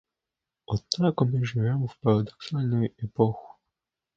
[0.65, 3.59] Однако мы живем в парадоксальную эпоху.